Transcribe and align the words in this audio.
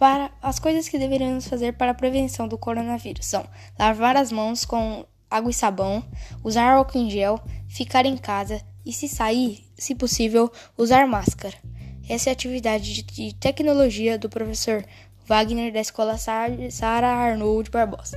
Para 0.00 0.30
as 0.40 0.58
coisas 0.58 0.88
que 0.88 0.98
deveríamos 0.98 1.46
fazer 1.46 1.74
para 1.74 1.90
a 1.90 1.94
prevenção 1.94 2.48
do 2.48 2.56
coronavírus 2.56 3.26
são 3.26 3.46
lavar 3.78 4.16
as 4.16 4.32
mãos 4.32 4.64
com 4.64 5.04
água 5.30 5.50
e 5.50 5.52
sabão, 5.52 6.02
usar 6.42 6.72
álcool 6.72 6.96
em 6.96 7.10
gel, 7.10 7.38
ficar 7.68 8.06
em 8.06 8.16
casa 8.16 8.62
e 8.82 8.94
se 8.94 9.06
sair, 9.06 9.62
se 9.76 9.94
possível, 9.94 10.50
usar 10.78 11.06
máscara. 11.06 11.54
Essa 12.08 12.30
é 12.30 12.30
a 12.30 12.32
atividade 12.32 13.02
de 13.02 13.34
tecnologia 13.34 14.18
do 14.18 14.30
professor 14.30 14.82
Wagner 15.26 15.70
da 15.70 15.80
Escola 15.80 16.16
Sara 16.16 17.06
Arnold 17.06 17.70
Barbosa. 17.70 18.16